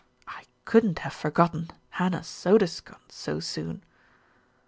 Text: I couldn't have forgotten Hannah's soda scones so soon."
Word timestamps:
I 0.27 0.45
couldn't 0.65 0.97
have 0.97 1.13
forgotten 1.13 1.69
Hannah's 1.91 2.25
soda 2.25 2.65
scones 2.65 3.03
so 3.13 3.39
soon." 3.39 3.83